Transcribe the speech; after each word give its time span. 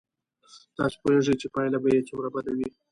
تاسو 0.77 0.95
پوهېږئ 1.01 1.35
چې 1.41 1.47
پایله 1.55 1.77
به 1.83 1.89
یې 1.95 2.01
څومره 2.09 2.27
بد 2.35 2.45
وي. 2.57 2.69